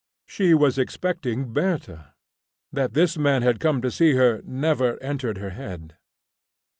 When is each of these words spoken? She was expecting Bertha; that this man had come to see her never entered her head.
She 0.25 0.55
was 0.55 0.79
expecting 0.79 1.53
Bertha; 1.53 2.15
that 2.73 2.95
this 2.95 3.19
man 3.19 3.43
had 3.43 3.59
come 3.59 3.83
to 3.83 3.91
see 3.91 4.13
her 4.13 4.41
never 4.45 4.97
entered 4.99 5.37
her 5.37 5.51
head. 5.51 5.95